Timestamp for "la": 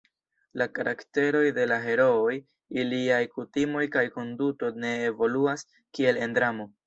0.59-0.65, 1.71-1.75